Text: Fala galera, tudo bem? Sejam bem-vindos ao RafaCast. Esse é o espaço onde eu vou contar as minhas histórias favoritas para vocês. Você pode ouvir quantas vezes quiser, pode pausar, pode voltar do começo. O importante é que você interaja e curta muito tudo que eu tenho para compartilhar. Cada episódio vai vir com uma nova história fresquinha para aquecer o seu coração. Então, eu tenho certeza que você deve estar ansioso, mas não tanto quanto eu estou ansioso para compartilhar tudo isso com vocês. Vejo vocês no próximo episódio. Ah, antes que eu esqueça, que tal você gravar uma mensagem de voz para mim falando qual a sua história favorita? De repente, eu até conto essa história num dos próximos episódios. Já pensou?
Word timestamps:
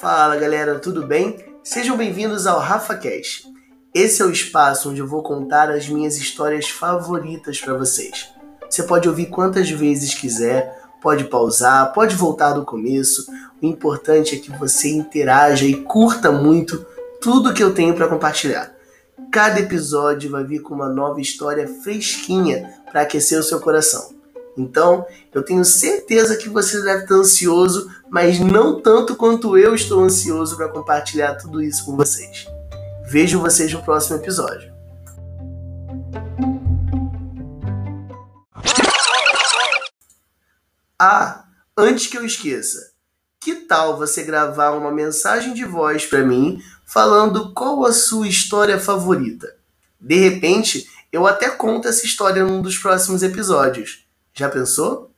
Fala 0.00 0.36
galera, 0.36 0.78
tudo 0.78 1.04
bem? 1.04 1.44
Sejam 1.64 1.96
bem-vindos 1.96 2.46
ao 2.46 2.60
RafaCast. 2.60 3.52
Esse 3.92 4.22
é 4.22 4.24
o 4.24 4.30
espaço 4.30 4.90
onde 4.90 5.00
eu 5.00 5.08
vou 5.08 5.24
contar 5.24 5.72
as 5.72 5.88
minhas 5.88 6.16
histórias 6.16 6.70
favoritas 6.70 7.60
para 7.60 7.74
vocês. 7.74 8.32
Você 8.70 8.84
pode 8.84 9.08
ouvir 9.08 9.26
quantas 9.26 9.68
vezes 9.68 10.14
quiser, 10.14 10.72
pode 11.02 11.24
pausar, 11.24 11.92
pode 11.92 12.14
voltar 12.14 12.52
do 12.52 12.64
começo. 12.64 13.26
O 13.60 13.66
importante 13.66 14.36
é 14.36 14.38
que 14.38 14.56
você 14.56 14.88
interaja 14.88 15.64
e 15.64 15.82
curta 15.82 16.30
muito 16.30 16.86
tudo 17.20 17.52
que 17.52 17.64
eu 17.64 17.74
tenho 17.74 17.92
para 17.92 18.06
compartilhar. 18.06 18.72
Cada 19.32 19.58
episódio 19.58 20.30
vai 20.30 20.44
vir 20.44 20.60
com 20.60 20.74
uma 20.74 20.88
nova 20.88 21.20
história 21.20 21.66
fresquinha 21.66 22.72
para 22.92 23.00
aquecer 23.00 23.36
o 23.36 23.42
seu 23.42 23.58
coração. 23.58 24.17
Então, 24.58 25.06
eu 25.32 25.42
tenho 25.42 25.64
certeza 25.64 26.36
que 26.36 26.48
você 26.48 26.82
deve 26.82 27.04
estar 27.04 27.14
ansioso, 27.14 27.88
mas 28.10 28.40
não 28.40 28.80
tanto 28.80 29.14
quanto 29.14 29.56
eu 29.56 29.74
estou 29.74 30.00
ansioso 30.00 30.56
para 30.56 30.68
compartilhar 30.68 31.36
tudo 31.36 31.62
isso 31.62 31.84
com 31.84 31.96
vocês. 31.96 32.46
Vejo 33.06 33.40
vocês 33.40 33.72
no 33.72 33.82
próximo 33.82 34.16
episódio. 34.16 34.76
Ah, 40.98 41.44
antes 41.76 42.08
que 42.08 42.18
eu 42.18 42.24
esqueça, 42.24 42.90
que 43.40 43.54
tal 43.54 43.96
você 43.96 44.24
gravar 44.24 44.72
uma 44.72 44.90
mensagem 44.90 45.54
de 45.54 45.64
voz 45.64 46.04
para 46.04 46.24
mim 46.24 46.60
falando 46.84 47.54
qual 47.54 47.86
a 47.86 47.92
sua 47.92 48.26
história 48.26 48.80
favorita? 48.80 49.54
De 50.00 50.16
repente, 50.16 50.88
eu 51.12 51.26
até 51.26 51.48
conto 51.48 51.86
essa 51.86 52.04
história 52.04 52.44
num 52.44 52.60
dos 52.60 52.76
próximos 52.76 53.22
episódios. 53.22 54.07
Já 54.38 54.48
pensou? 54.48 55.10